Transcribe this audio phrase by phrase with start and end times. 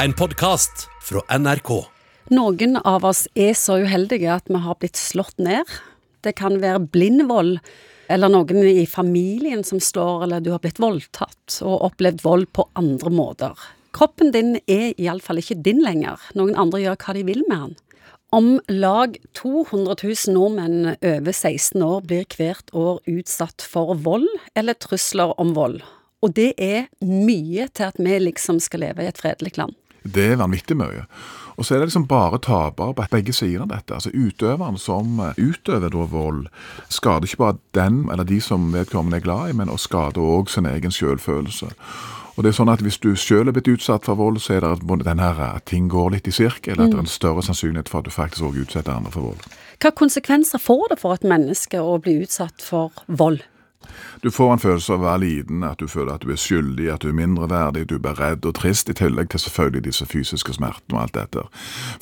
[0.00, 1.70] en podkast fra NRK.
[2.32, 5.68] Noen av oss er så uheldige at vi har blitt slått ned.
[6.24, 7.58] Det kan være blind vold,
[8.12, 12.66] eller noen i familien som slår, eller du har blitt voldtatt og opplevd vold på
[12.78, 13.68] andre måter.
[13.92, 17.80] Kroppen din er iallfall ikke din lenger, noen andre gjør hva de vil med den.
[18.32, 24.78] Om lag 200 000 nordmenn over 16 år blir hvert år utsatt for vold eller
[24.80, 25.82] trusler om vold.
[26.22, 29.74] Og det er mye til at vi liksom skal leve i et fredelig land.
[30.02, 31.06] Det er vanvittig mye.
[31.56, 33.94] Og så er det liksom bare tapere på begge sider av dette.
[33.94, 36.46] Altså Utøveren som utøver da vold,
[36.88, 40.50] skader ikke bare den eller de som vedkommende er glad i, men og skader òg
[40.50, 41.70] sin egen selvfølelse.
[42.32, 44.60] Og det er sånn at Hvis du selv er blitt utsatt for vold, så er
[44.64, 46.80] det den her at ting går litt i sirkel.
[46.80, 49.44] At det er en større sannsynlighet for at du faktisk òg utsetter andre for vold.
[49.82, 53.42] Hva konsekvenser får det for et menneske å bli utsatt for vold?
[54.22, 56.88] Du får en følelse av å være liten, at du føler at du er skyldig,
[56.92, 60.54] at du er mindreverdig, du blir redd og trist, i tillegg til selvfølgelig disse fysiske
[60.54, 61.44] smertene og alt dette.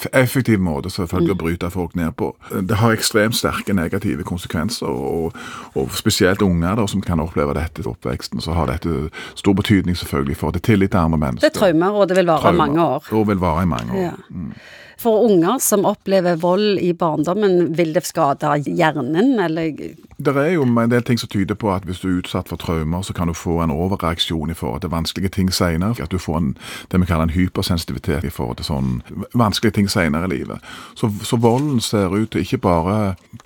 [0.03, 1.43] For effektiv måte selvfølgelig å mm.
[1.45, 2.33] bryte folk ned på.
[2.51, 5.39] Det har ekstremt sterke negative konsekvenser, og,
[5.75, 9.97] og spesielt unger da, som kan oppleve dette i oppveksten, så har dette stor betydning
[9.97, 11.49] selvfølgelig for det tillit til andre mennesker.
[11.49, 13.11] Det er traumer, og det vil vare i mange år.
[13.17, 14.05] Og vil vare i mange år.
[14.11, 14.15] Ja.
[14.29, 14.53] Mm.
[15.01, 19.73] For unger som opplever vold i barndommen, vil det skade hjernen, eller
[20.21, 22.61] Det er jo en del ting som tyder på at hvis du er utsatt for
[22.61, 25.97] traumer, så kan du få en overreaksjon i forhold til vanskelige ting senere.
[26.03, 26.51] At du får en,
[26.93, 28.91] det vi kaller en hypersensitivitet i forhold til sånn
[29.33, 30.61] vanskelige ting senere i livet.
[30.95, 32.99] Så, så volden ser ut til ikke bare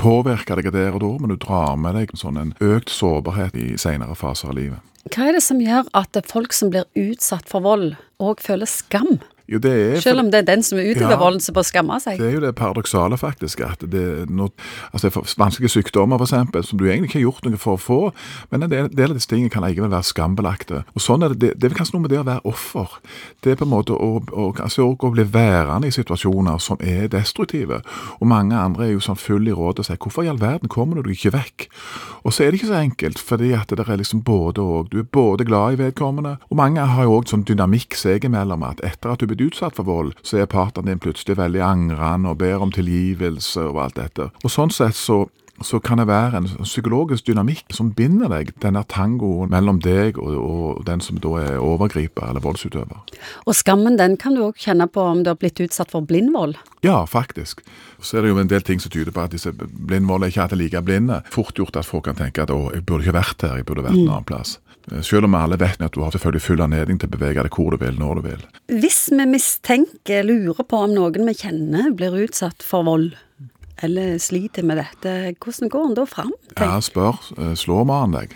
[0.03, 3.77] påvirke deg der og da, men du drar med deg sånn en økt sårbarhet i
[3.79, 4.83] senere faser av livet.
[5.13, 9.21] Hva er det som gjør at folk som blir utsatt for vold, òg føler skam?
[9.49, 11.99] Jo, er, Selv om det er den som er utøver ja, volden som bør skamme
[12.01, 12.19] seg?
[12.19, 13.61] Det er jo det paradoksale, faktisk.
[13.61, 14.51] at det, noe,
[14.93, 18.01] altså Vanskelige sykdommer, f.eks., som du egentlig ikke har gjort noe for å få,
[18.51, 20.85] men en del, del av disse tingene kan likevel være skambelagte.
[20.95, 22.97] Og sånn er Det det, det er kanskje noe med det å være offer.
[23.45, 27.09] Det er på en måte å, å, altså å bli værende i situasjoner som er
[27.13, 27.83] destruktive.
[28.21, 30.69] Og mange andre er jo sånn full i råd og sier 'hvorfor i all verden
[30.69, 31.69] kommer du ikke vekk'?
[32.25, 34.91] Og så er det ikke så enkelt, fordi at det er liksom både og.
[34.91, 38.63] Du er både glad i vedkommende, og mange har jo òg sånn dynamikk seg imellom
[38.63, 42.33] at etter at du blitt utsatt for vold, så er partneren din plutselig veldig angrende
[42.33, 44.31] og ber om tilgivelse og alt dette.
[44.45, 45.25] Og sånn sett så
[45.63, 50.33] så kan det være en psykologisk dynamikk som binder deg, denne tangoen mellom deg og,
[50.35, 53.05] og, den som da er overgriper eller voldsutøver.
[53.47, 56.59] Og skammen den kan du òg kjenne på om du har blitt utsatt for blindvold?
[56.85, 57.63] Ja, faktisk.
[58.03, 60.49] Så er det jo en del ting som tyder på at disse blindvold er ikke
[60.49, 61.23] alltid like blinde.
[61.33, 63.87] Fort gjort at folk kan tenke at å, jeg burde ikke vært her, jeg burde
[63.87, 64.13] vært en mm.
[64.13, 64.59] annen plass.
[65.01, 67.73] Selv om alle vet at du har selvfølgelig full anledning til å bevege deg hvor
[67.73, 68.43] du vil, når du vil.
[68.83, 73.15] Hvis vi mistenker, lurer på om noen vi kjenner blir utsatt for vold,
[73.83, 76.33] eller sliter med dette, hvordan går en da fram?
[76.59, 77.19] Ja, spør.
[77.39, 78.35] Eh, slår man deg?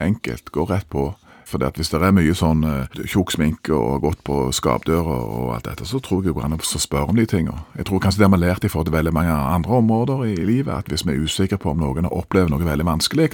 [0.00, 0.50] Enkelt.
[0.54, 1.10] Gå rett på.
[1.48, 5.66] For hvis det er mye sånn uh, tjukk sminke og gått på skapdører og alt
[5.68, 7.64] dette, så tror jeg det går an å spørre om de tingene.
[7.78, 10.34] Jeg tror kanskje det har vi lært i forhold til veldig mange andre områder i
[10.38, 13.30] livet, at hvis vi er usikre på om noen har opplevd noe veldig vanskelig,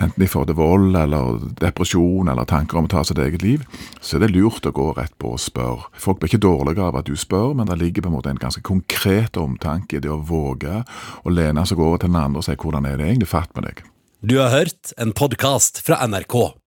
[0.00, 3.64] enten i forhold til vold eller depresjon eller tanker om å ta sitt eget liv,
[4.00, 5.90] så er det lurt å gå rett på og spørre.
[6.00, 8.40] Folk blir ikke dårlige av at du spør, men det ligger på en måte en
[8.40, 10.82] ganske konkret omtanke i det å våge
[11.22, 13.68] å lene seg over til den andre og si hvordan er det egentlig fatt med
[13.68, 13.84] deg.
[14.24, 16.63] Du har hørt en podkast fra NRK.